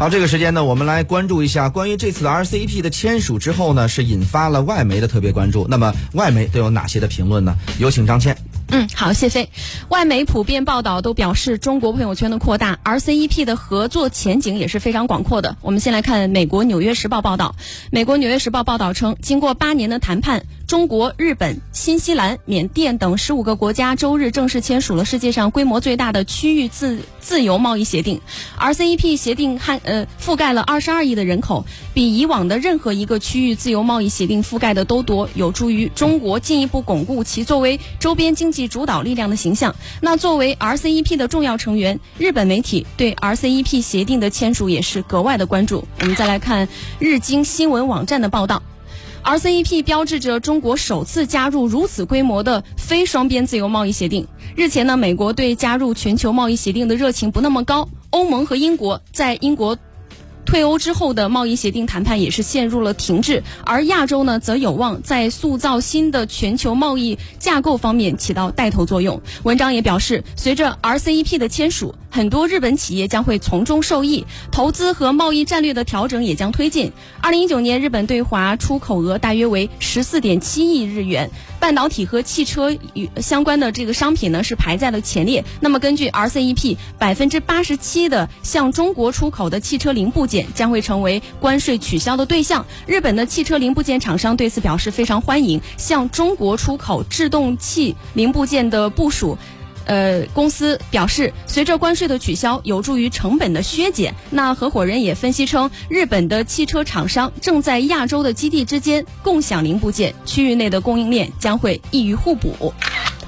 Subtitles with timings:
[0.00, 5.66] 好，这个时间呢，我们来关注一下关于这次的 RCEP 的签署之后呢，是引发了外媒的特别关注。
[5.68, 7.54] 那么外媒都有哪些的评论呢？
[7.78, 8.34] 有请张倩。
[8.68, 9.50] 嗯，好，谢飞。
[9.90, 15.58] 外媒普遍报道都表示，中国朋友圈的扩大，RCEP 的合作前景也是非常广阔的。
[15.60, 17.54] 我们先来看美国《纽约时报》报道，
[17.92, 20.46] 美国《纽约时报》报道称，经过八年的谈判。
[20.70, 28.20] 中国、日本、新西兰、缅甸等十五个国家周日正式签署了世界上规模最大的区域自自由贸易协定。
[28.56, 39.74] RCEP 协定涵呃覆盖了二十二亿的人口，比以往的任何一个区域自由贸易协定覆盖的都多，有助于中国进一步巩固其作为周边经济主导力量的形象。
[40.00, 45.84] 那作为 RCEP 的重要成员，日本媒体对 RCEP 协定的签署也是格外的关注。
[45.98, 46.68] 我们再来看
[47.00, 48.62] 日经新闻网站的报道。
[49.24, 54.26] RCEP 标志着中国首次加入如此规模的非双边自由贸易协定。
[54.56, 59.78] 日前呢，美国对加入全球贸易协定的热情不那么高，欧盟和英国在英国。
[60.46, 69.20] 退欧之后的贸易协定谈判也是陷入了停滞，而亚洲呢，则有望在塑造新的全球贸易架构方面起到带头作用。
[69.44, 76.92] 文章也表示，随着 RCEP 的签署，很多日本企业将会从中受益，投资和贸易战略的调整也将推进。
[77.20, 85.44] 二零一九年，日本对华出口额大约为十四点七亿日元，半导体和汽车与相关的这个商品呢是排在了前列。
[85.60, 90.46] 那么，根据 RCEP，百分之八十七的向中国出口的汽车零部件。
[90.52, 92.66] 将会成为关税取消的对象。
[92.86, 95.60] 日本的汽车零部件厂商对此表示非常欢迎。
[95.78, 99.38] 向中国出口制动器零部件的部署，
[99.86, 104.14] 呃，公司表示，随着关税的取消，有助于成本的削减。
[104.30, 112.72] 那合伙人也分析称，日本的汽车厂商正在亚洲的基地之间共享零部件，区域内的供应链将会易于互补。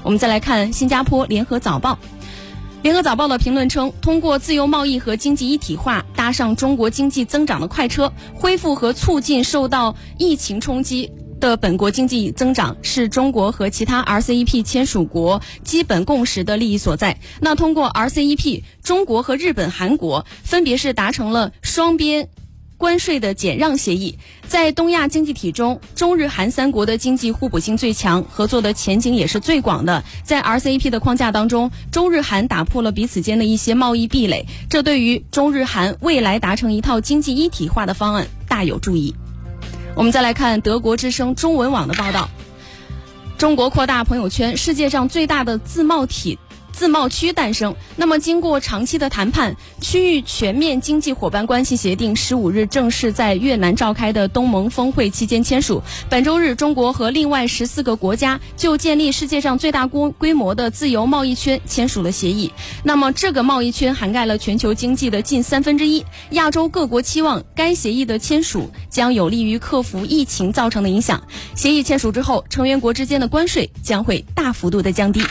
[0.03, 1.97] 我们再来看新加坡联合早报。
[2.81, 11.09] 联合早报的评论称，通过自由贸易和经济一体化，搭上中国经济增长的快车，恢复和促进受到疫情冲击
[11.43, 17.19] 的本国经济增长，是中国和其他 RCEP 签署国基本共识的利益所在。
[17.41, 22.29] 那通过 RCEP，中国和日本、韩国分别是达成了双边。
[22.77, 30.03] 关税的减让协议，在东亚经济体中，中日韩三国的经济互补性最强，合作的前景也是最广的。
[30.23, 39.13] 在 RCEP 的框架当中，中日韩打破了彼此间的一些贸易壁垒，这对于中日韩未来达成一套经济一体化的方案大有助益。
[39.95, 42.29] 我们再来看德国之声中文网的报道：
[43.37, 46.37] 中国扩大朋友圈，世界上最大的自贸体。
[46.73, 47.73] 自贸区诞生。
[47.95, 55.81] 那么，经过长期的谈判，区域全面经济伙伴关系协定十五日正式在越南召开的东盟峰会期间签署。
[56.09, 62.51] 本周日，中国和另外十四个国家就建立世界上最大规规模的自由贸易圈签署了协议。
[62.83, 66.03] 那么，这个贸易圈涵盖了全球经济的近三分之一。
[66.31, 71.21] 亚洲各国期望该协议的签署将有利于克服疫情造成的影响。
[71.55, 75.21] 协议签署之后，成员国之间的关税将会大幅度的降低。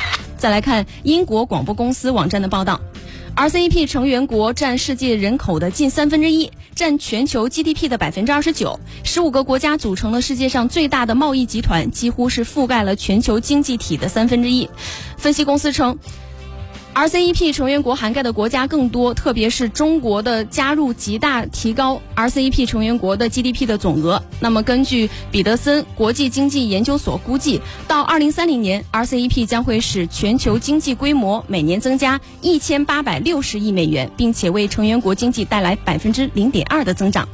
[0.42, 2.80] 再来看英国广播公司网站的报道
[3.36, 8.80] ，RCEP 成员国占世界人口的近三分之一，占全球 GDP 的百分之二十九。
[9.04, 14.68] 十五个国家组成了世界上最大的贸易集团，几乎是覆盖了全球经济体的三分之一。
[15.16, 15.96] 分析公司称。
[16.94, 24.22] RCEP 成员国涵盖的国家更多，特别是中国的加入，极大提高 RCEP 成员国的 GDP 的总额。
[24.40, 37.26] 那么，根据彼得森国际经济研究所估计，到2030年，RCEP 将会使全球经济规模每年增加1860亿美元，并且为成员国经济带来百分之零点二的增长。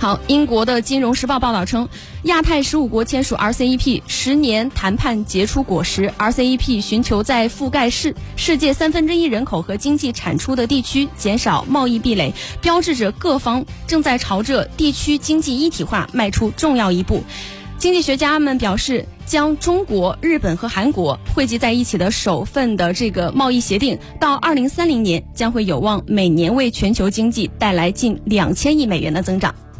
[0.00, 1.88] 好，英国的《金融时报》报道称，
[2.22, 6.08] 亚太十五国签署 RCEP，十年谈判结出果实。
[6.16, 12.32] RCEP 寻求在覆盖世世界三分之一人口和经济产出的地区减少贸易壁垒，
[12.62, 17.24] 标志着各方正在朝着地区经济一体化迈出重要一步。
[17.76, 29.52] 经济学家们表示，将中国、日本和韩国汇集在一起的首份的这个贸易协定，到二零三零年将会有望每年为全球经济带来近两千亿美元的增长。